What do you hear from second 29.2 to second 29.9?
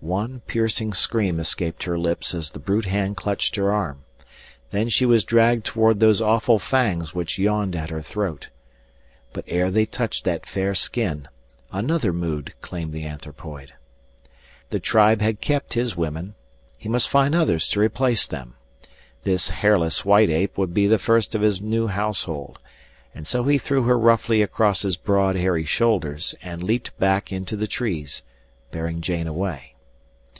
away.